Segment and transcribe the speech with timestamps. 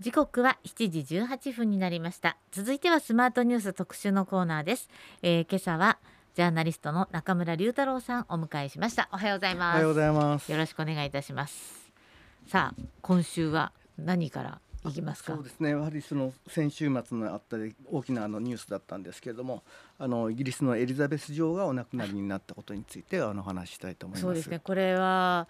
[0.00, 2.36] 時刻は7時18分になりました。
[2.50, 4.88] 続いてはスマートニュース特集のコーナーです、
[5.22, 5.98] えー、今朝は
[6.34, 9.08] ジャーナリストの中村隆太郎さんお迎えしました。
[9.12, 9.74] おはようございます。
[9.74, 10.50] おはようございます。
[10.50, 11.90] よろしくお願いいたします。
[12.48, 15.36] さあ今週は何からいきますか？
[15.36, 15.70] そうですね。
[15.70, 17.56] やはりその先週末のあった
[17.90, 19.62] 大きなあのニュースだったんですけれども
[19.98, 24.22] あのイギリスのエリザベス女王がお亡くなりになったことについてあの話したいと思います。
[24.22, 24.58] そうですね。
[24.58, 25.46] これは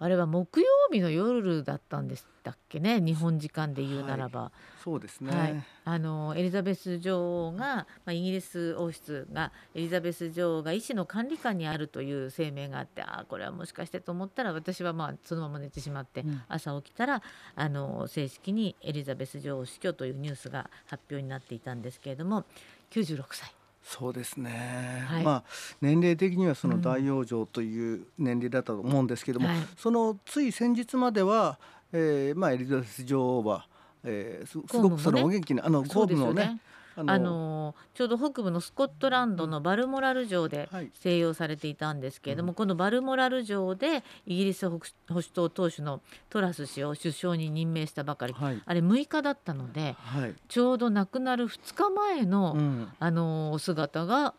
[0.00, 17.22] あれは木曜日の夜だったんでしたっけね日本時間で言うならば、はい、そうですね、はい、あのエリザベス女王が、まあ、イギリス王室がエリザベス女王が医師の管理下にあるという声明があってああこれはもしかしてと思ったら私はまあそのまま寝てしまって、うん、朝起きたら
[17.54, 22.44] あの正式にエリザベス女王死去というニュースが発表になっていたんですけれども
[22.90, 23.57] 96歳。
[23.88, 25.44] そうですね、はい、まあ
[25.80, 31.58] 年齢的にはその大往生という年齢だったと思うんですけども、うんはい、そのつい先日までは、
[31.94, 33.66] えーまあ、エリザベス女王は、
[34.04, 36.60] えー、すごくそのお元気な、ね、あの公務のね
[37.06, 54.34] あのちょうど北部のスコットランドのバルモラル城で静養されていたんですけれども、はい、このバルモラル城でイギリス保守党党首のトラス氏を首相に任命したばかり、はい、あれ6日だったので、はい、ちょうど亡くなる2日前の、うん、あの姿が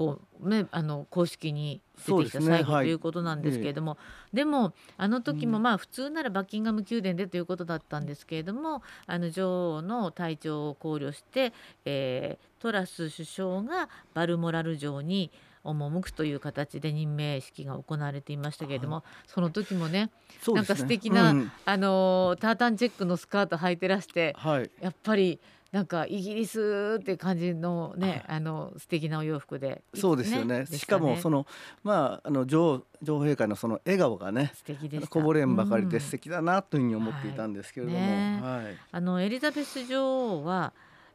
[0.00, 3.98] こう、ね、あの公式に出てきた最後、ということなんですけれども、
[4.32, 11.52] でもあの時もまあ普通ならバッキンガム宮殿でということだったんですけれどもあの女王の体調を考慮して、
[11.84, 15.30] えー、トラス首相がバルモラル城に
[15.64, 20.10] 赴くという形で任命式が行われていましたけれども、その時もね、ね、
[20.54, 25.38] なんか素敵な、うん、あのタータンチェックのスカート履いてらして、はい、やっぱり
[25.72, 31.46] なんかイギリスって感じのねあの素敵なお洋服で、そうですよね、ね、しかもその
[31.84, 38.06] まああの女女王陛下のその笑顔がね素敵でこぼれんばかりで素敵だなというふうに思っていたんですけれども、はい。
[38.06, 40.72] ねはい、あのエリザベス女王は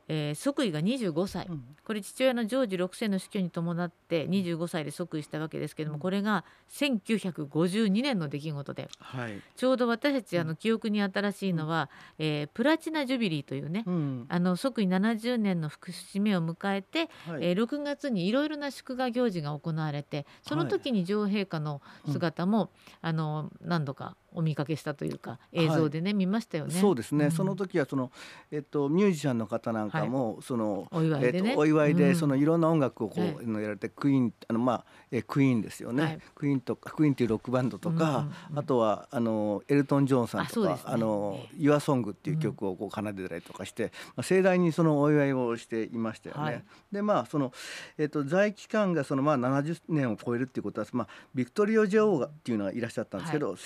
[0.08, 13.84] えー、即位が25歳、うん、これ父親のジョージ6世の死去に伴って25歳で即位したわけですけども、うん、これが1952年の出来事で、はい、ちょうど私たちあの記憶に新しいのは、うん、えー、プラチナ・ジュビリーというね、
[14.30, 21.82] あの即位70年の節目を迎えて、はい、えー、6月にいろいろな祝賀行事が行われてその時に女王陛下の
[22.12, 22.70] 姿も、
[23.02, 26.74] あの何度かお見かけしたというか映像でね、はい、見ましたよね。
[26.74, 28.12] そうですね、うん、その時はその、
[28.52, 46.66] えっと、ミュージシャンの方なんかも、はい、そのお祝いで、ね、えっと、お祝いで、そのいろんな音楽をこう、のやられてクイーンあのまあえクイーンですよね、はい、クイーンとかクイーンっていうロックバンドとか、うん、あとはあのエルトン・ジョンさんとか「あ、ね、の Your Song」っていう曲をこう奏でたりとかして、まあ、盛大にそのお祝いをしていましたよね。
[46.92, 47.54] でまあその、
[47.98, 53.58] えっと、在期間がそのまあ70年を超えるっていうことは、まあ、ビクトリオ女王がっていうのがいらっしゃったんですけど、はい、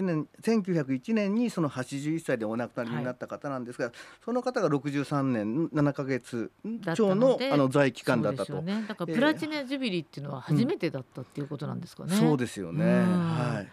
[0.00, 3.94] 1908年1908 1901年にその81歳でお亡くなりになった方なんですが、はい、
[4.24, 6.50] その方が63年7か月
[6.94, 12.14] 超のあの在期間だったと、ね、だからプラチナ・ジュビリーっていうのは初めてだったっていうことなんですかね。
[12.14, 13.68] うん、そうですよね、はい。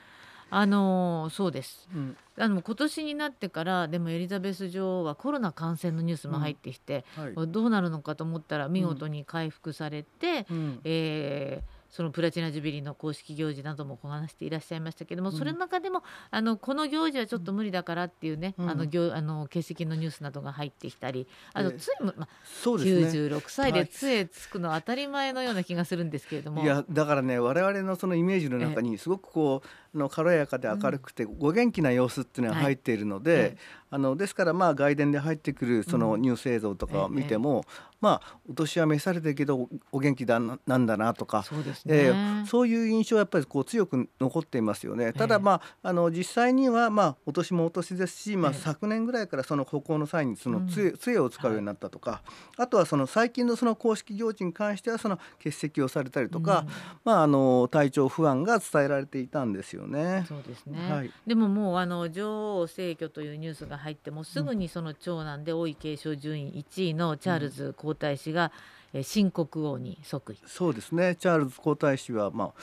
[0.50, 7.36] あのそうです、うん、あの今年になってからでもエリザベス女王はコロナ感染のニュースも入ってきて、うん。
[7.36, 29.64] はい、どうなるのかと思ったら見事に回復されて、うん、えーそのプラチナ・ジュビリーの公式行事などもこなしていらっしゃいましたけども、うん、それの中でもあのこの行事はちょっと無理だからっていうね、うん、あの行あの欠席のニュースなどが入ってきたりあとつい、まあそうですね、96歳で杖つくのは当たり前のような気がするんですけれども、はい、いやだからね我々のそのイメージの中にすごくこ
[29.96, 33.58] うの軽やかで明るくて、ご元気な様子っていうのが入っているので、はい、
[33.90, 37.66] あのですからまあ外伝で入ってくるそのニュース映像とかを見ても、
[38.00, 45.12] まあお年は召されてるけどお元気だなんだなとかそうです、ね、えー、そういう印象はやっぱりこう強く残っていますよね。
[45.12, 52.22] ただまああの実際にはまあお年もお年ですし、まあ、昨年ぐらいからその歩行の際にその杖,、杖を使うようになったとか、
[52.58, 56.66] あとはその最近のその公式行事に関してはその欠席をされたりとか、
[57.04, 59.58] まああの体調不安が伝えられていたん。
[59.58, 60.26] ですよね。
[60.28, 68.52] そうですね、はい、でももうあの女王逝去というニュースが入ってもすぐにその長男で王位継承順位1位のチャールズ皇太子が、
[68.94, 70.38] え新国王に即位。
[70.46, 71.16] そうですね。
[71.16, 72.54] チャールズ皇太子は、まあ、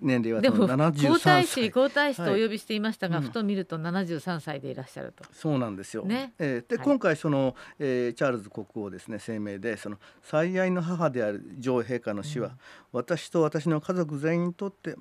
[0.00, 6.34] 年齢はでも皇太子皇太子とお呼びしていましたが、はい、ふと見ると73歳でいらっしゃると、そうなんですよ、ね。
[6.38, 12.54] えー、で、はい、今回その、えー、チャールズ国王ですね声明でその最愛の母である女王陛下の死は、うん、
[12.92, 14.94] 私と私の家族全員にとって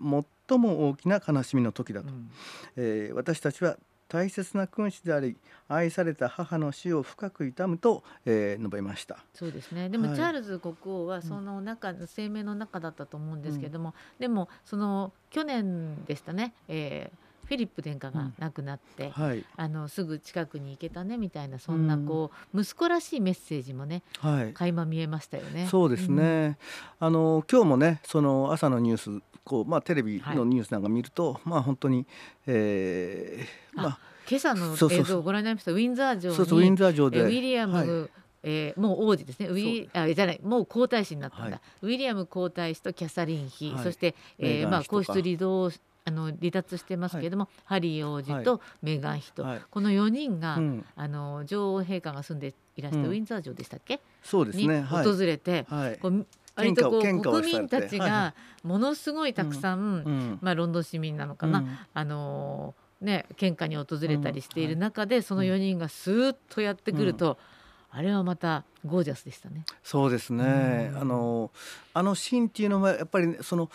[0.48, 2.32] 最も大きな悲しみの時だと、うん、
[2.78, 3.78] えー、私たちは
[4.10, 9.24] 大切な君主であり愛された母の死を深く悼むと、えー、述べました。
[9.34, 9.88] そうですね。
[9.88, 25.68] でも、チャールズ国王はその中、うん、声明の中だったと思うんですけれども、うん、でもその去年でしたね、えーフィリップ殿下が亡くなって、うんはい、あのすぐ近くに行けたねみたいなそんなこう、うん、息子らしいメッセージもね、はい、垣間見えましたよね。
[25.68, 26.60] そうですね、
[27.02, 32.06] うん、あの今日もねその朝のニュースこう、まあ、テレビのニュースなんか見ると、はい、まあ本当に、
[32.48, 34.00] えー、まあ
[34.30, 35.72] 今朝の映像をご覧になりました。
[35.72, 38.10] ウィンザー城にそうそうウィンザー城でウィリアム、はい。
[38.42, 39.48] えー、もう王子ですね。
[39.48, 45.72] ウィあじゃないもう皇太子になったんだ、はい、ウィリアム皇太子とキャサリン妃、はい、そして、えーまあ、皇室離動
[46.06, 56.26] あの離脱してますけれども、はい、ハリー王子とメーガン妃と、はい、この4人が、うん、あの女王陛下が住んでいらしたウィンザー城でしたっけ、そうですね、訪れて、はい、こう
[56.60, 58.34] 割とこう国民たちが
[58.64, 67.38] ものすごいたくさん、うん、まあ、ロンドン市民なのかな、うん、あのね、献花に訪れたりしている中で、その4人がスーッとやってくると、
[67.92, 69.66] あれはまたゴージャスでしたね。
[69.84, 70.92] そうですね。
[70.96, 71.52] あの
[71.94, 73.70] あのシーンっていうのはやっぱりその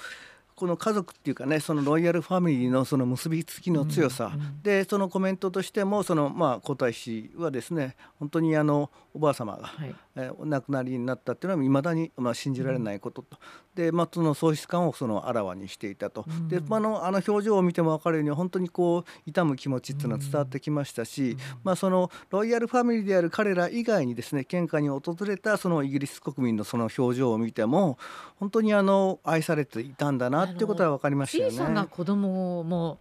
[0.55, 4.41] この家族っていうかねそのロイヤルファミリーのその結びつきの強さ、うん。
[4.41, 13.37] うん、でそのコメントとしてもそのまあ皇太子はですね本当にあのおばあ様が、はい、えお亡くなりになったっていうのはいまだにまあ信じられないことと、
[13.77, 27.99] うん、でまあその喪失感をそのあらわにしていたと、うん、でまあのあの表情を見ても分かるように本当にこう痛む気持ちっていうのは伝わってきましたし、うん、まあそのロイヤルファミリーである彼ら以外にですね献花に訪れたそのイギリス国民のその表情を見ても
[28.37, 31.57] 本当にあの愛されていたんだなっていうことは分かりましたよね。
[31.57, 32.99] 小さな子供も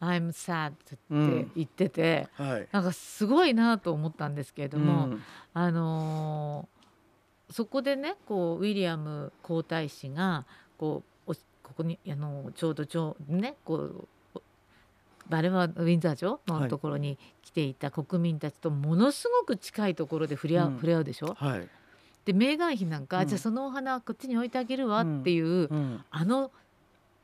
[0.00, 0.96] I'm sad って
[1.56, 5.22] 言ってて、うんはい、なんかすごいなと思ったんですけれども、うん、
[5.54, 10.46] あのー、そこでねこうウィリアム皇太子が
[10.76, 11.08] こう
[11.68, 14.08] ここにあのちょうどちょうねこう
[15.28, 21.68] バレはウィンザー城のところに来ていた国民たちとものすごく近いところで触れ合う,、触れ合うでしょ、はい、
[22.24, 25.68] でメーガン妃なんか、うん、じゃあそのお花はこっちに置いてあげるわっていう、
[26.10, 26.50] あの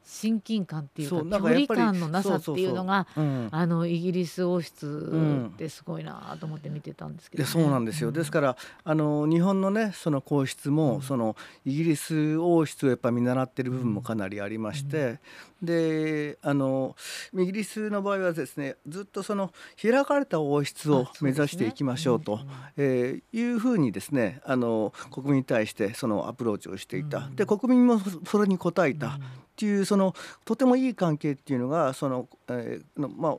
[0.06, 3.06] 親近感っていうか距離感のなさっていうのが
[3.51, 15.19] あのイギリス王室ってすごいなと思って見てたんですけど、ね、そうなんですよ、うん、ですからあの日本のねその皇室も、うん、そのイギリス王室をやっぱ見習ってる部分もかなりありまして、
[15.62, 16.97] うん、であの
[17.35, 22.45] イギリスの場合はですねずっとその開かれた王室を目指していきましょうと、ね
[22.77, 29.19] えー、いうふうにですねあの国民に対してそのアプローチをしていた、で国民もそれに応えた。
[29.55, 30.15] っていうその
[30.45, 33.37] とてもいい関係っていうのがその、えーのまあ、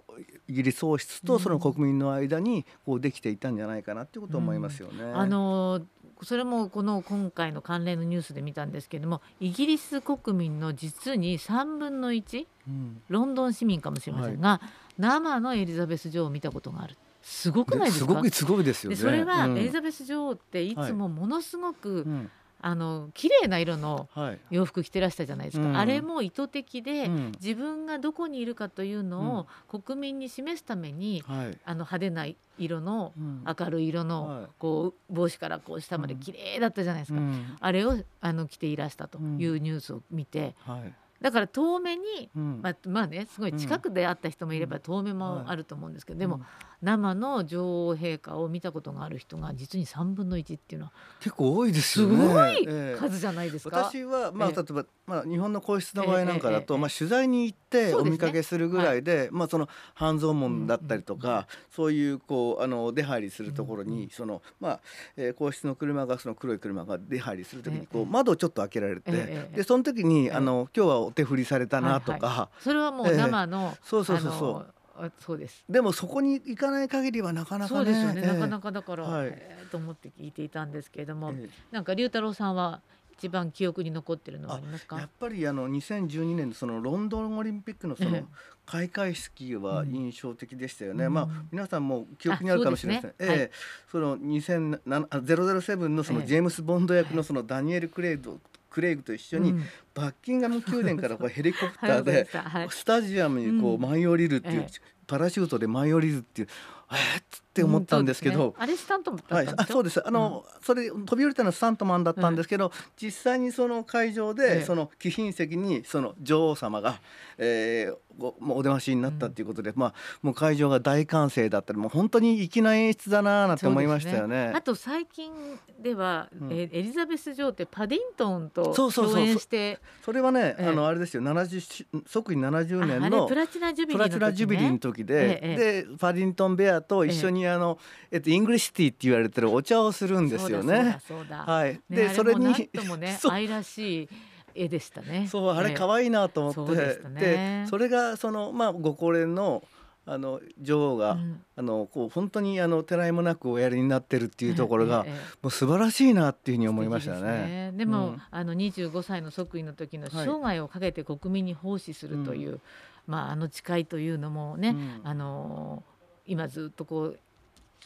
[0.47, 5.03] イギリス王室とその国民の間にこうできていたんじゃないかなっていうことを思いますよね。
[5.03, 5.81] うん、あの
[6.23, 16.95] それもこの今回の関連のニュースで見たんですけれどもイギリス国民の実に3分の1、うん、ロンドン市民かもしれませんが、はい、生のエリザベス女王を見たことがある。
[17.21, 18.05] すごくないですか？
[18.05, 18.95] すごくすごいですよね。
[18.95, 22.31] それはエリザベス女王っていつもものすごく、はいうん
[22.67, 24.09] あの綺麗な色の
[24.49, 32.25] 洋服着てらしたじゃないですか、はい、あれも意図的で、うん、自分がどこにいるかというのを国民に示すために、うん、あの派手な
[32.57, 33.13] 色の、
[33.45, 37.19] 明るい色の、こう帽子からこう下まで綺麗だったじゃないですか、
[37.59, 40.55] あれをあの着ていらしたというニュースを見て。
[40.61, 40.93] はい。
[41.21, 46.41] だから遠目に、うん、まあ、まあねすごい近くで会った人もいれば遠目もあると思うんですけど、でも、
[46.85, 52.15] 生の女王陛下を見たことがある人が実に3分の1っていうのは結構多いですよね。
[52.15, 53.89] すごい数じゃないですか？
[53.91, 64.79] 私はまあ例えば、まあ、日本の皇室の場合なんかだと、まあ、取材に行ってお見かけするぐらいでまあ、その半蔵門だったりとか、そういうこうあの出入りするところに、そのまあ、
[65.17, 69.11] えー、皇室の車がその黒い車が出入りするときにこう、窓をちょっと開けられて、
[69.55, 75.63] でその時に、あの今日はお手振りされたなとか、それはもう生の、そうそうそうそうあそうです。
[75.69, 82.81] でもそこに行かない限りはなかなか、ね、そうですよね、えー、なかなかだから、はい、えー、と思って聞いていたんですけれども、えー、なんか龍太郎さんは
[83.17, 84.99] 一番記憶に残ってるのはありますか？
[84.99, 88.27] やっぱりあの2012年のそのロンドンオリンピックのその
[88.65, 93.51] 開会式は印象的でしたよね、うん、まあ皆さんも記憶にあるかもしれません、ね、えーはい、
[93.91, 98.39] その007のそのジェームス・ボンド役のそのダニエル・クレイド
[98.75, 99.55] クレイグと一緒に
[99.93, 102.27] バッキンガム宮殿からこうヘリコプターで
[102.69, 104.67] スタジアムにこう舞い降りるっていう、
[105.07, 106.47] パラシュートで舞い降りるっていう
[106.91, 107.21] えっ
[107.55, 110.05] って思ったんですけど、ね、あれスタントマンはい、あそうです。
[110.05, 116.99] あの、うん、それ飛び降りたのはスタントマンだったんですけど、うん、実際にその会場で、ええ、その貴賓席にその女王様が、
[117.37, 124.47] えー、ごお出ましになったということで、うん、まあもう会場が大歓声だったりもう本当に粋な演出だななんて思いましたよね。
[124.47, 124.53] ね。
[124.53, 125.31] あと最近
[125.79, 129.79] では、うん、えエリザベス女王ってパディントンと共演して。
[130.03, 131.23] それはね、ええ、あのあれですよ。
[131.23, 137.77] 70即位70年のプラチナジュビリーの時、ね、ジュビリーの時で、え、でパディントンベアと一緒にあの、
[138.11, 140.99] えっと English tea って言われてるお茶をするんですよね。
[141.29, 141.79] はい。
[141.89, 144.09] で、それにともね 愛らしい
[144.55, 145.27] 絵でしたね。
[145.29, 149.63] そうあれ可愛いなと思って、で、ね、それがそのまあご高齢の
[150.07, 157.71] あの女王が、うん、あのこう本当にあのてらいもなくおやりになってるっていうところが、えええ、もう素晴らしいなっていうふうに思いましたね。
[157.75, 162.59] で、ね、も、うん、あの25歳の即位の時の生涯をかけて国民に奉仕するという、はい、
[163.07, 165.83] まああの誓いというのもね、うん、あの
[166.27, 167.19] 今ずっとこう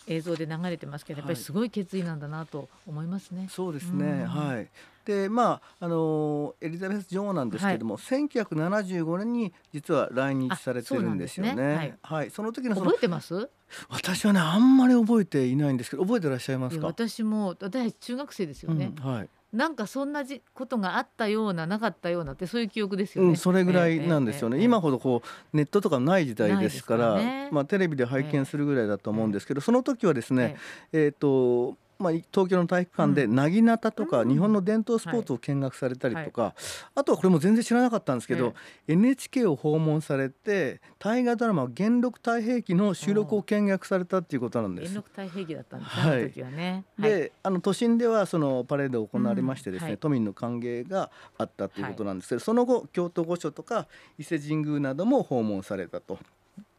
[0.07, 3.47] 映像で流れてますけどやっぱりすごい決意なんだなと思いますね。
[3.49, 4.67] そうですね、はい。
[5.05, 11.55] でまああのエリザベス女王なんですけれども、はい、1975年に実は来日されてるんですよね。
[11.55, 11.75] ね。
[11.75, 13.49] はい、はい、その時の覚えてます？
[13.89, 16.87] 私はねあんまり覚えていないんですけど覚えてらっしゃいますか？
[16.87, 23.29] 私も私中学生ですよね、うん、はいなんかそんなじことがあったようななかったようなってそういう記憶ですよね。
[23.29, 30.55] うん、それぐらいなんですよね、えーえー、今ほどこうネットとかない時代ですから、ね、まあテレビで拝見するぐらいだと思うんですけど、えー、その時はですね、
[30.93, 36.55] えー、とまあ、東京の体育館でなぎなたとか日本の伝統スポーツを見学されたりとか、
[36.95, 38.53] あとはこれも全然知らなかったんですけど、
[38.87, 44.93] NHK を訪問されて大河ドラマ「元禄太平記」の収録を見学されたっていうことなんです。
[44.93, 46.85] 元禄太平記だったんですね、はい、時はね。
[46.97, 53.87] であの都心ではそのパレード行われましてですね、都民の歓迎があったということなんですけど、その後京都御所とか
[54.17, 56.17] 伊勢神宮なども訪問されたと。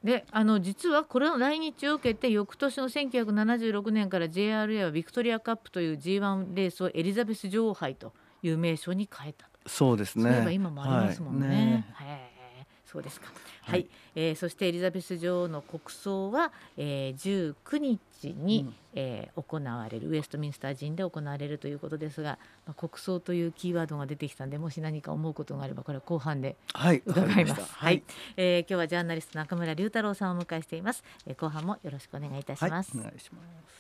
[0.05, 10.53] であの実はこれの来日を受けて翌年の1976年から JRA はビクトリアカップという G1 レースをエリザベス女王杯という名称に変えたそうですね。
[10.53, 11.85] 今もありますもんね。
[11.93, 12.40] はい、ね
[12.91, 13.29] そうですか。
[13.63, 26.57] はい、えー、そしてエリザベス女王の国葬は、えー、19日に、うん、えー、行われるウェストミンスター寺院で行われるということですが、まあ、国葬というキーワードが出てきたんでもし何か思うことがあればこれは後半で
[27.07, 27.61] 伺います。
[27.61, 28.03] はい、はい、
[28.37, 31.05] えー、今日はジャーナリスト中村龍太郎さんをお迎えしています。
[31.27, 32.97] えー、後半もよろしくお願いいたします。
[32.97, 33.80] はい、お願いします。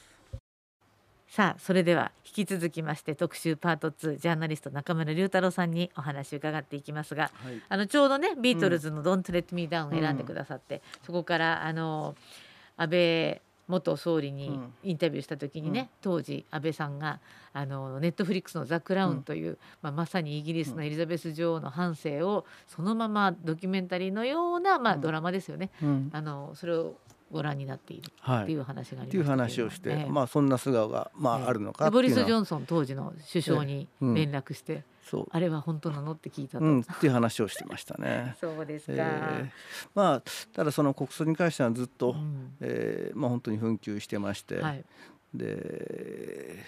[1.31, 12.17] さあそれでは引き続きまして特集パート2ジャーナリスト中村龍太郎さんにお話を伺っていきますが、はい、あのちょうどねビートルズの「Don't Let Me Down」を選んでくださって、うん、そこからあの
[12.77, 17.21] 安倍元総理にインタビューした時にね、うん、当時安倍さんが
[17.53, 25.71] あのネットフリックスの「ザ・クラウン」という、うん、まあ、まさにイギリスのエリザベス女王の半生をそのままドキュメンタリーのような、まあ、ドラマですよね、
[26.11, 26.97] あのそれを
[27.31, 35.27] ご覧になっているっていう話があります、ね、っていう話をして、まあそんな素顔がまああるのかボリス・ジョンソン当時の首相に連絡して、そう。
[35.31, 38.37] あれは本当なのって聞いたと、うん、っていう話をしてましたね。
[38.41, 39.51] そうですか、えー、
[39.95, 40.23] まあ
[40.53, 44.85] ただその国葬に関してはずっと、うん、えー、まあ本当に紛糾してまして、はい、
[45.35, 46.59] で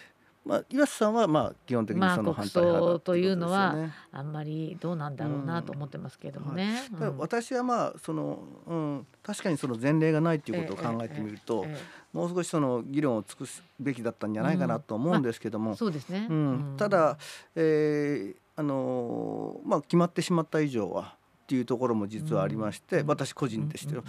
[0.44, 3.76] まあ、岩瀬さんはまあ基本的にその反対派、ね、というのは
[4.11, 6.82] あんまりどうなんだろうなと思ってますけれどもね。
[6.92, 7.00] うん。
[7.00, 11.64] はい、私はまあその、うん、確かにその前例がないということを考えてみると、
[12.12, 15.70] もう少しその議論を尽くすべきだったんじゃないかなと思うんですけども、うん。
[15.70, 17.18] まあ、そうですね、うん、ただ、
[17.54, 21.16] えーあのまあ、決まってしまった以上は
[21.52, 24.02] っていうところも実はありまして、私個人としては。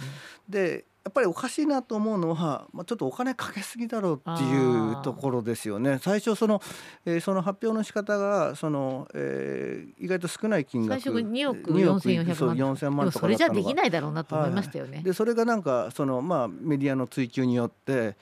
[0.48, 5.98] でやっぱりおかしいなと思うのは、まあ、ちょっとお金かけすぎだろうっていうところですよね。
[6.00, 6.62] 最初その、
[7.04, 14.96] えー、その発表の仕方がその、えー、意外と少ない金額最初2億4400万4 0万とかそれじゃできないだろうなと思いましたよね。
[14.96, 18.16] はい、でそれがなんかその、まあ、メディアの追及によって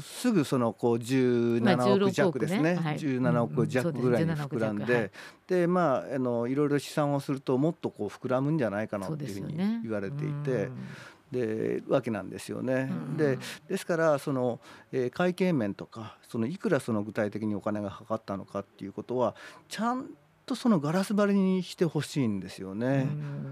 [0.00, 5.12] すぐそのこう17億弱ですね,、まあ、17億弱ぐらいに膨らんで,、
[5.46, 10.70] でまああのいろいろ試算をするともっとこう膨らむんじゃないかなっていうふうに言われていて。
[11.30, 12.92] でわけなんですよね。
[13.16, 14.60] でですからその、
[14.92, 19.34] えー、会計面とかそのいくらその具体的にお金がかかったのかっていうことは
[19.68, 20.10] ちゃん
[20.46, 23.08] とそのガラス張りにしてほしいんですよね。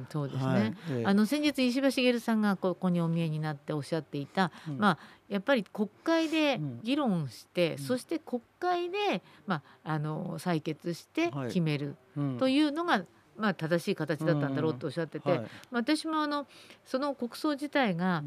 [0.09, 0.45] うそうですね。
[0.45, 0.61] は
[1.01, 4.99] い、あの先日石破茂さんがここにお見えになっておっしゃっていた、うん、まあ
[5.33, 11.97] やっぱり国会で議論して、うん、そして国会でまああの採決して決める
[12.39, 16.47] というのが、はいうんまあ、正しい形だったんだろうとおっしゃってて、はい、私もあの
[16.85, 18.23] その国葬自体が、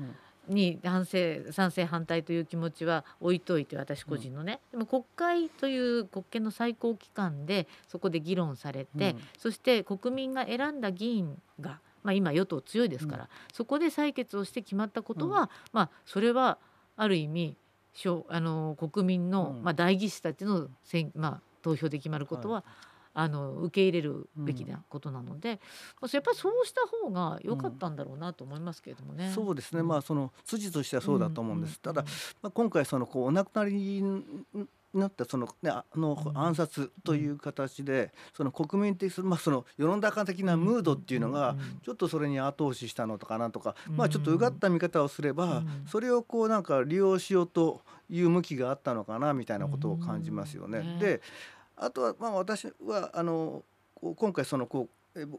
[0.48, 16.58] に反省賛成反対という気持ちは置いといて私個人のね、うん、でも国会という国権の最高機関でそこで議論されて、うん、そして国民が選んだ議員が、まあ、今与党強いですから、うん、そこで採決をして決まったことは、まあ、それは
[16.96, 17.56] ある意味
[18.30, 20.70] あの国民の、まあ、代議士たちの
[21.14, 22.64] まあ、投票で決まることは、はい。
[23.18, 25.62] あの受け入れるべきなことなので、
[26.02, 29.28] うん、やっぱりそうした方が良かったんだろうなと思いますけれどもね。
[29.28, 31.80] うん、そうですね、まあその筋としてはそうだと思うんです。
[31.80, 32.04] ただ、
[32.42, 34.04] まあ、今回そのこうお亡くなり
[34.96, 50.98] になったその,、ね、あの暗殺という形で、その国民的、まあ、その世の中的なムードっていうのがちょっとそれに後押ししたのかなとか、まあ、ちょっとうがった見方をすれば、それをこうなんか利用しようという向きがあったのかなみたいなことを感じますよね。
[51.00, 51.22] で
[51.78, 53.64] あとはまあ私はあの
[54.16, 54.90] 今回そのこう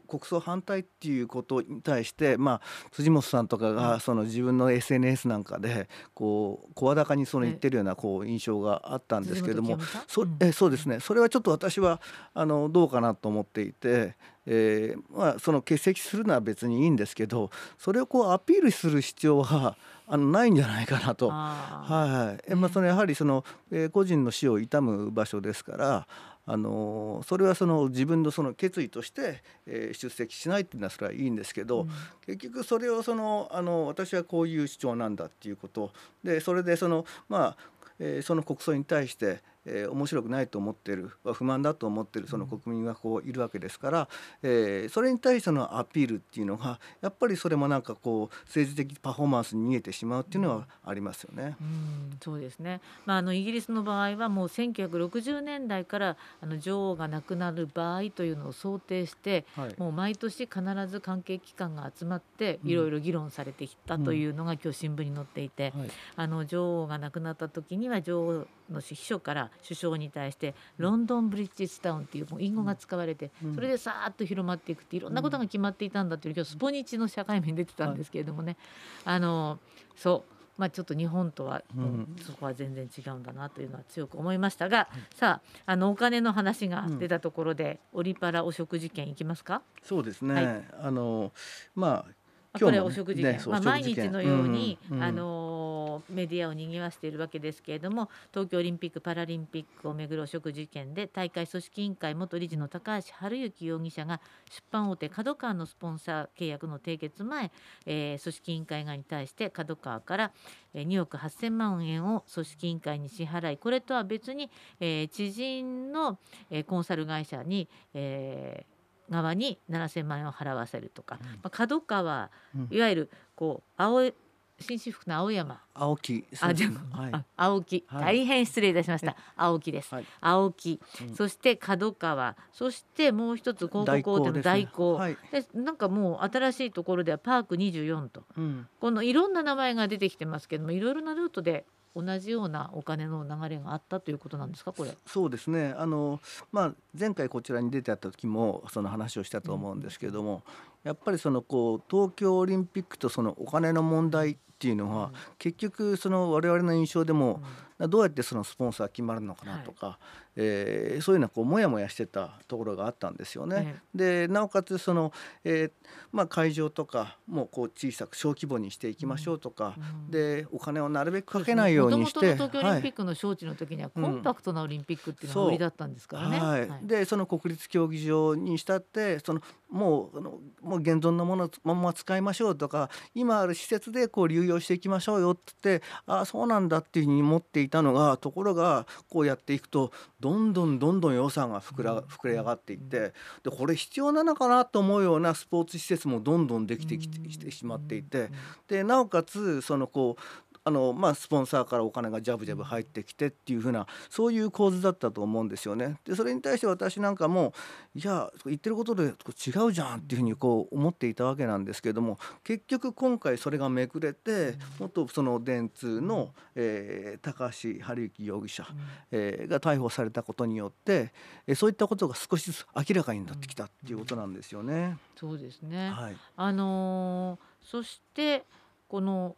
[0.07, 10.99] 国葬反対っていうことに対して、まあ、辻元さんとかがその自分の SNS なんかでこう声高にその言ってるようなこう印象があったんですけれども、そえそうですね。
[10.99, 12.01] それはちょっと私は
[12.33, 14.15] あのどうかなと思っていて。
[14.49, 19.75] えーまあ、その欠席するのは別にいいんですけどそれをこうアピールする必要は
[20.07, 21.29] あのないんじゃないかなと。
[21.29, 26.07] はい、まあ、そのやはりその、えー、個人の死を悼む場所ですから
[26.49, 31.89] あのそれはその自分のその決意として、えー、出席しないっていうのはそれはいいんですけど、うん、
[32.25, 35.91] 結局それをそのあの私はこういう主張なんだっていうこと。
[36.23, 37.57] でそれでそのまあ、
[37.99, 44.07] えー、その国葬に対してえー、面白くないと思ってる不満だと思ってるその国民がこういるわけですから、
[44.41, 51.55] えー、それに対してのアピールっていうのがやっぱりそれもなんかこう政治的パフォーマンスに見えてしまうっていうのはありますよね。
[51.59, 75.13] うん、そうですね、まあ、あのイギリスの場合はもう1960年代からあの女王が亡くなる場合というのを想定して、はい、もう毎年必ず関係機関が集まっていろいろ議論されてきたというのが今日新聞に載っていて、うんはい、あの女王が亡くなった時には女王の秘書から首相に対してロンドンブリッジスタウンっていうもう隠語が使われて、それでさーっと広まっていくっていろん。
[75.13, 78.57] なことが決まっていたんだっていう今日スポニチの社会面に出てたんですけれどもね、
[79.05, 79.59] あの
[79.95, 80.33] そう。
[80.57, 89.61] まあ、ちょっと日本とは、うん、そこは全然違うんだなというのは強く思いましたが、うん、さああのお金の話が出たところで、うん、オリパラお食事券いきますか？
[89.83, 91.31] そうですね、はい、あの
[91.75, 92.11] まあ
[92.59, 107.51] これお食事券、ね、まあ、毎日のように、あのメディアを賑わしているわけですけれども東京オリンピック・パラリンピックをめぐる汚職事件で大会組織委員会元理事の高橋治之容疑者が出版大手 KADOKAWA のスポンサー契約の締結前、
[107.85, 110.31] えー、組織委員会側に対して KADOKAWA から
[110.75, 114.49] 2億8000万円を組織委員会に支払いこれとは別に、
[114.79, 118.76] えー、知人の、えー、コンサル会社に、えー
[119.09, 122.29] 側に7,000万円を払わせるとか、まあ、角川、
[122.69, 124.11] いわゆるこう青
[124.59, 125.61] 紳士服の青山。
[125.73, 129.15] 青木あじゃはい、青木、はい、大変失礼いたしました。
[129.35, 132.35] 青木です、はい、青木、うん、そして角川。
[132.51, 141.65] そしてもう一つ広告大手の大光で、ね、なんかもう新しいところではパーク24と、うん、このいろんな名前が出てきてますけどもいろいろなルートで
[141.97, 144.95] 同じようなお金の流れがあったということなんですかこれ。
[145.07, 145.73] そうですね。
[145.75, 146.19] あの、
[146.51, 150.43] まあ、前回こちらに出てあった時もその話をしたと思うんですけれども、
[150.87, 157.41] やっぱりそのこう東京オリンピックとそのお金の問題っていうのは、結局その我々の印象でも、
[157.79, 159.99] どうやってそのスポンサー決まるのかなとか、
[160.35, 163.81] えー、そういうのはこうモヤモヤしてたところがあったんですよね。
[163.93, 165.11] でなおかつその、
[165.43, 165.71] えー
[166.11, 172.33] まあ、会場とかもこう小さく小規模にしていきましょうとか、うん、でお金をなるべくかけないようにして。
[172.33, 176.39] 東京オリンピックの招致の時にはコンパクトなオリンピックっていうのが売りだったんですからね。
[176.39, 198.29] はい、でその国立競技場にしたってそのもうあのもう現存のものまま使いましょうとか今ある施設でこう流用していきましょうよってああそうなんだっていうふうに思っていたのがところがこうやっていくとどんどんどんどん予算が膨ら膨れ上がっていってでこれ必要なのかなと思うようなスポーツ施設もどんどんできてきてしまっていて
[198.67, 205.95] でなおかつそのこうあのまあ、スポンサーからお金がジャブジャブ入ってきてっていうふうなそういう構図だったと思うんですよね。
[206.03, 207.53] でそれに対して私なんかも
[207.95, 218.67] いや言ってることで違うじゃんっていうふうにこう思っていたわけなんですけれども結局今回それがめくれて元その電通の、えー、高橋治之容疑者、
[219.11, 221.13] えー、が逮捕されたことによって、
[221.47, 224.97] えー、そういったことが少しずつ明らかになってきたっていうことなんですよね。
[225.15, 228.43] そうですね、はい、あのー、そして
[228.89, 229.37] この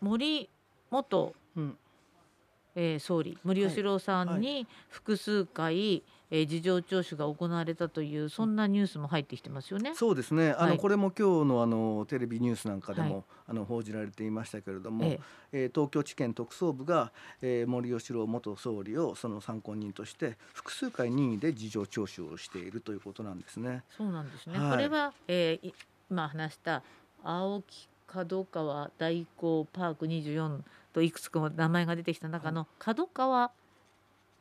[0.00, 0.48] 森
[0.90, 1.76] 元、うん
[2.74, 9.94] えー、総理森喜朗さんに複数回、はいえー、事情聴取が行われたというそんなニュースも入ってきてますよね。
[9.94, 10.50] そうですね。
[10.50, 15.20] あの、はい、これも今日のあのテレビニュースなんかでも、はい、あの報じられていましたけれども、え
[15.52, 23.84] えー、東京地検特捜部が、えー、森喜朗元総理をその参考人として複数回任意で事情聴取をしているということなんですね。
[23.96, 24.58] そうなんですね。
[24.58, 25.72] はい、これは、えー、
[26.10, 26.82] 今話した
[27.22, 30.60] 青木角川大光パーク24
[30.92, 33.50] といくつか名前が出てきた中の角川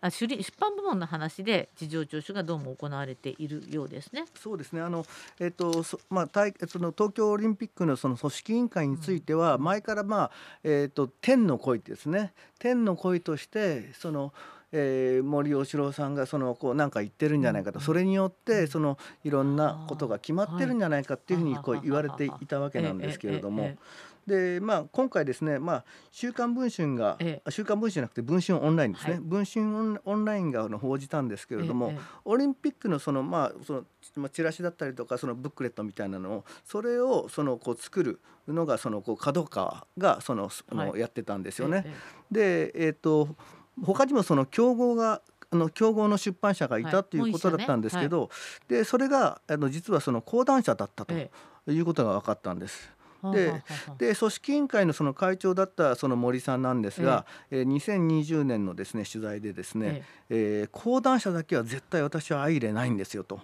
[0.02, 0.28] あ出
[0.60, 4.26] 版部門の話で事情聴取がどうも行われているようですね。
[4.36, 4.82] そうですね。
[4.82, 5.06] あの
[5.40, 10.32] えっ、とまあ大その東京オリンピックのその組織委員会については、前からまあ
[10.64, 12.34] えっ、と天の声ですね。
[12.60, 14.32] 天の声としてその
[14.78, 23.72] えー、森喜朗さんがそのこうなんか言ってるんじゃないかと、それによってそのいろんなことが決まってるんじゃないかっていうふうにこう言われていたわけなんですけれども。
[24.28, 33.86] でまあ今回ですね、まあ、週刊文春が、ええ、週刊文春じゃなくて文春オンラインですね、はい、文春オンラインが報じたんですけれども、え、オリンピックのそのまあその
[34.16, 41.86] まあ、チラシだったりとかそのブックレットみたいなのをそれをそのこう作るのがそのこう角川がその、はい、やってたんですよね。
[42.32, 43.30] で、えーと、
[43.84, 48.30] 他にもその競合があの競合の出版社がいたということだったんですけど、
[48.68, 52.96] でそれがあの実はその講談社だったということが分かったんです。
[53.32, 53.64] で
[53.98, 63.40] で組織委員会のその会長だったその森さんなんですが、ええ2020年のですね取材でですね、ええー、講談社だけは絶対私は相入れないんですよと。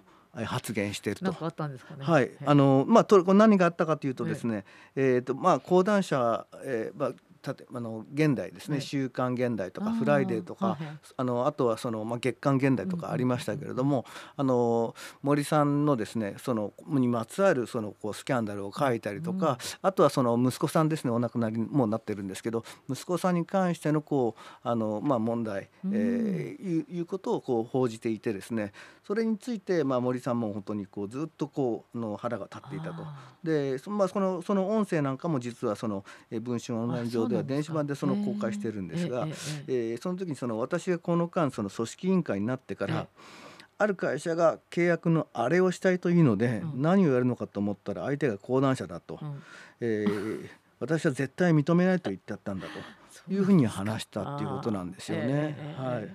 [0.46, 1.36] 発言していると。
[1.44, 2.04] あったんですかね。
[2.04, 4.64] はい、あのまあと何があったかというとですね、
[4.96, 10.78] えっ、ー、とまあ講談社、えー、まあたてあの現代ですね、週刊現代とかフライデーとか
[11.16, 28.72] あのあとはその、まあ、月刊現代とかありましたけれども、あの森さんのですねそのにまつわるそのこうスキャンダルを書いたりとか、あとはその息子さんですねお亡くなりもうなってるんですけど息子さんに関してのこうあの、まあ、問題、えー、いういうことをこう報じていてですね
[29.04, 33.04] それについて、まあ、森さんも本当にこうずっとこうの腹が立っていたと。
[33.42, 39.26] でそ,、まあ、そのその音声なんかも実はその文春オンライン上では電子版でその公開してるんですが、
[39.66, 43.06] えー、その時にその私がこの間その組織委員会になってから、
[43.78, 49.18] ある会社が契約のあれをしたいというので、何をやるのかと思ったら相手が講談社だと、
[49.80, 52.66] えー、私は絶対認めないと言ってやったんだ
[53.26, 55.74] というふうに話したっていうことなんですよね。
[55.76, 56.08] はい、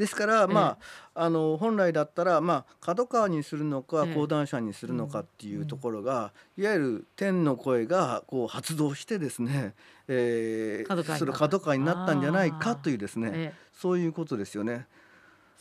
[0.00, 0.78] ですから、ま
[1.14, 9.74] あ、あの本来だったら、まあ、角川にするのか講談社にするのかっていうところが、いわゆる天の声がこう発動してですね、
[10.08, 14.86] えー、それ角川になったんじゃないかというですね、そういうことですよね。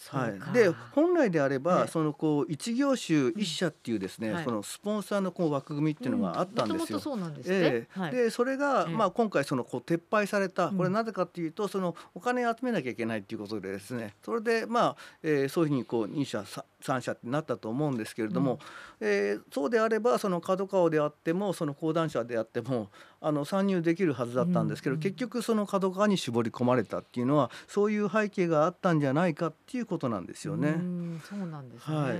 [0.07, 7.01] はい、で本来であれば、そのこう一業種一社っていうですね、そのスポンサーのこう枠組みっていうのがあったんですよ。
[7.45, 16.43] えでそれが、まあ今回そのこう撤廃されたこれなぜかっていうとそのお金集めなきゃいけないっていうことでですねそれでまあ、えー、そういうふうにこう二社
[16.81, 18.59] 三社ってなったと思うんですけれども、
[18.99, 22.89] うん、えー、そうであればその角川であってもその講談社であっても
[23.21, 30.69] あの参入できるはずだったんですけど、うん、結局その角川に絞り込まれたっていうのはそういう背景があったんじゃないかっていうことなんですよね。
[30.69, 32.17] うそうなんですね、はい、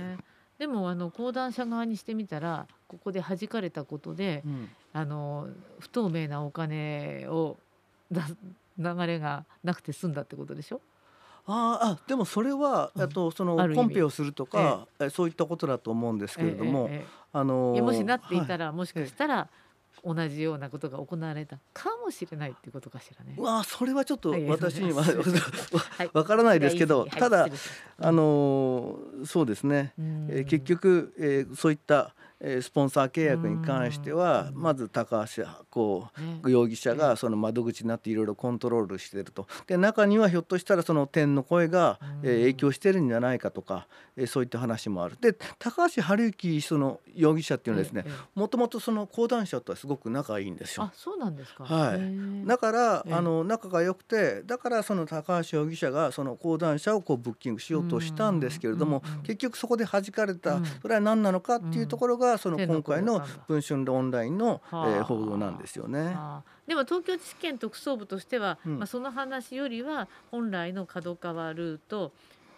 [0.58, 7.56] でもあの講談社側にしてみたらここで弾かれたことで、うん、あの不透明なお金を
[8.10, 10.80] 流れがなくて済んだってことでしょ？
[11.46, 19.48] ああでもそれは、うん、とそのコンペをするとか、ええ、そういったことだと思うんですけれども、え、あのもしなっていたら、はい、もしかしたら、
[20.04, 21.58] 同じようなことが行われた。
[21.72, 23.34] かもしれないっていうことかしらね。
[23.38, 25.04] わあそれはちょっと私には
[26.12, 27.48] わからないですけど、ただ
[27.98, 36.08] あのそうですね、えー、結局、えー、そういったスポンサー契約に関してはまず高橋こ
[36.42, 39.46] う容疑者がその窓口になっていろいろコントロールしていると。
[39.66, 43.86] で中にはひょっとしたらその天の声が影響してるんじゃないかとか
[44.26, 45.18] そういった話もある。
[45.20, 50.84] で高橋治之その容疑者っていうのはですねもともとその講談社とはすごく仲いいんですよ。
[50.84, 60.58] あそうなんですか、はい、だからあの仲が良くてだからその高橋容疑者がその講談社をこうブッキングしようとしたんですけれども結局そこで弾かれた。
[60.80, 66.16] それは何なのかっていうところがその今回の文春オンラインの、えー、報道なんですよね。
[66.66, 72.12] でも東京地検特捜部としては、うん、まあ、その話よりは本来の角川ルート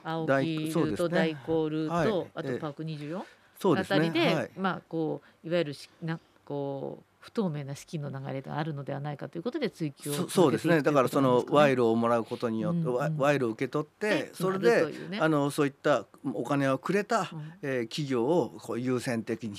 [0.05, 3.23] 青木ルート、ね、大光ルート、はい、あとパーク24、
[3.59, 10.83] そうですね、あたりで、はい、まあこういわゆるしなこう不透明な資金の流れがあるのではないかということで追及をそうですね。
[10.83, 16.05] だからその賄賂をもらうことによって、うんうん、賄賂を受け取ってそれで、ね、あのそういった
[16.35, 19.57] お金をくれた、うん、えー、企業をこう優先的に。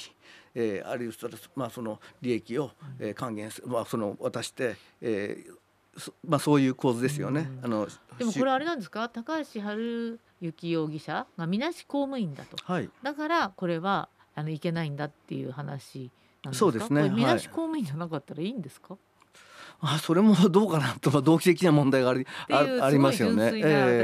[0.56, 1.14] えー、あるいは
[1.56, 7.50] まあその利益を、えー、還元する、まあ、その渡して、えーまあ、そういう構図ですよね。
[7.64, 7.88] あの
[8.20, 9.10] でもこれあれなんですか？
[9.10, 16.12] 高橋治之容疑者がみなし公務員だと、はい、だからこれはあのいけないんだっていう話
[16.52, 17.10] そうですね。
[17.10, 18.98] みなし公務員じゃなかったらいいんですか？
[19.86, 23.46] あそれもどうかなと動機的な問題がありありますよね。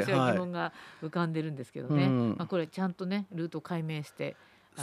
[0.04, 2.04] 私は疑問が浮かんでるんですけどね。
[2.04, 4.36] えーはい、まあこれちゃんとねルート解明して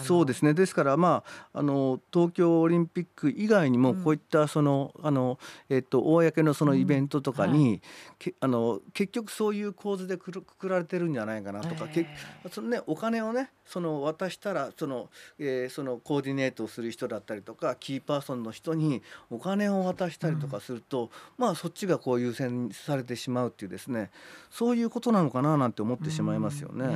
[0.02, 0.54] そうですね。
[0.54, 7.80] ですからまああの東京オリンピック以外にもこういったその、うん、あのえっと公のそのイベントとかに、うんはい、
[8.18, 24.11] けあの結局そういう構図でくるくくられてるんじゃないかなとか、えー、そのねお金をねその渡したらその,、えー、そのコーディネートをする人だったりとかキーパーソンの人にお金を渡したりとかすると、うん、まあそっちがこう優先されてしまうっていうですね
[24.50, 26.87] そういうことなのかななんて思ってしまいますよね。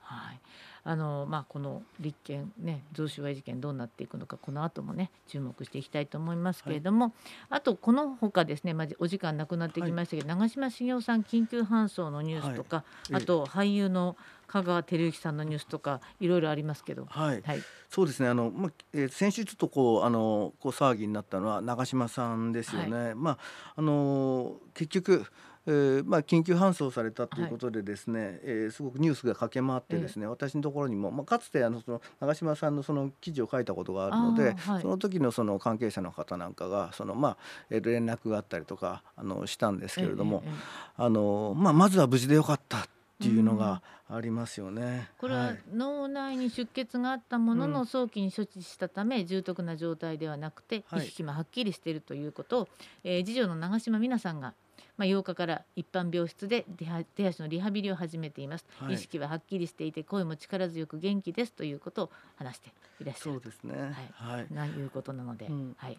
[0.00, 0.40] はい
[0.86, 7.14] あのまあこの立件ね贈収賄事件どうなっていくのかこの後もね注目していきたいと思いますけれども、はい、
[7.50, 14.16] あとこのほかですね、まあ、お時間なくなってきましたけど、はい、長嶋茂雄さん緊急搬送のニュースとか、はい、あと俳優の
[14.46, 18.28] 香川照之さんのニュースとかいろいろありますけど、はい、はい、そうですね。
[18.28, 22.96] あの、まあえー、先週ちょっとこうあのこう騒ぎになったのは長嶋さんですよね。
[22.96, 23.38] はい、まあ
[23.76, 25.24] あの結局
[25.66, 37.36] えーまあ、緊急搬送されたということでですね、はい、えー、すごくニュースが駆け回ってですね、えー、私のところにも、まあ、かつてあのその長嶋さんのその記事を書いたことがあるので、はい、その時のその関係者の方なんかがその、まあ
[37.70, 42.82] えー、連絡があったりとかあのしたんですけれども、えー、あのまあ、まずは無事でよかったっ
[43.22, 45.08] ていうのがありますよね。
[45.18, 52.68] これは脳内に出血があったものの早期に処置したため、重篤な状態ではなくて、意識もはっきりしているということを、
[53.02, 54.52] えー、次女の長島美奈さんが
[54.96, 56.64] まあ、8日から一般病室で
[57.16, 63.32] 手足のリハビリを始めています、はい、意識ははっきりしていて声も力強く元気ですということを話していらっしゃる。
[63.32, 63.74] そうですね。
[63.74, 65.98] はい、はい、ないうことなので、うん、はい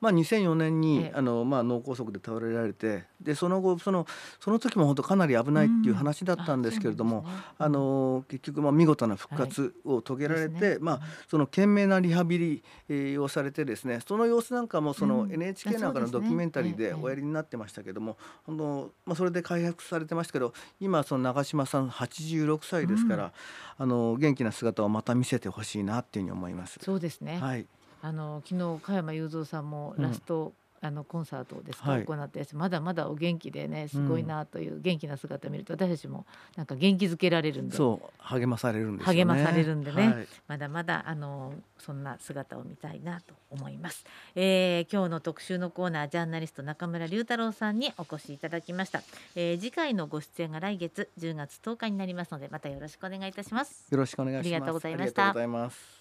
[0.00, 4.06] まあ、2004年に、あのまあ、脳梗塞で倒れられてでその後その
[4.40, 7.24] その時も本当かなり危ないっていう話だったんですけれども、
[7.58, 23.32] あの結局まあ見事な復活を遂げられて、まあ、その懸命なリハビリをされてですねその様子なんかもその NHK なんかのドキュメンタリーでおやりになってましたけども、あのまあ、それで開発されてましたけど今その長嶋さん86歳ですから、
[23.76, 26.78] あの元気な姿をまた見せてほしいなっていうふうに思います。
[26.82, 27.66] そうですね、はい
[28.02, 36.24] あの昨日加山雄三さんもラスト、うん、あのコンサートですか、はい、行ったやつまだまだお元気でねすごいなという元気な姿を見ると、私たちも
[36.56, 44.04] なんか元気づけられるんでそう励まされるんです、ね、励まされるんでね、はい、まだまだあのそんな姿を見たいなと思います、
[44.36, 49.02] えー、今日の特集のコーナージャーナリスト中村龍太郎さんにお越しいただきました、
[49.34, 53.86] えー、次回のご出演が来月10月10日になりますのでまたよろしくお願いいたします。
[53.90, 54.46] よろしくお願いします。
[54.46, 55.97] ありがとうございました